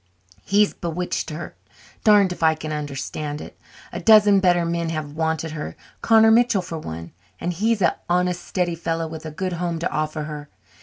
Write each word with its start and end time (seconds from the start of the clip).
He's 0.43 0.73
bewitched 0.73 1.29
her 1.29 1.53
darned 2.03 2.31
if 2.33 2.41
I 2.41 2.55
can 2.55 2.71
understand 2.71 3.39
it. 3.39 3.55
A 3.93 3.99
dozen 3.99 4.39
better 4.39 4.65
men 4.65 4.89
have 4.89 5.13
wanted 5.13 5.51
her 5.51 5.75
Connor 6.01 6.31
Mitchell 6.31 6.63
for 6.63 6.79
one. 6.79 7.11
And 7.39 7.53
he's 7.53 7.83
a 7.83 7.97
honest, 8.09 8.43
steady 8.43 8.73
fellow 8.73 9.05
with 9.05 9.27
a 9.27 9.29
good 9.31 9.53
home 9.53 9.77
to 9.77 9.91
offer 9.91 10.23
her. 10.23 10.49